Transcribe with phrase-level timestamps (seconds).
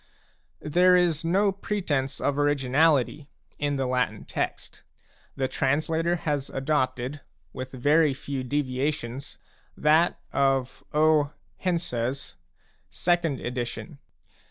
[0.63, 3.27] There is no pretence of originality
[3.59, 4.81] in the Latin text;
[5.35, 7.21] the translator has adopted,
[7.53, 9.37] with very few deviations,
[9.77, 11.33] that of O.
[11.57, 12.35] Hense's
[12.89, 13.99] second edition.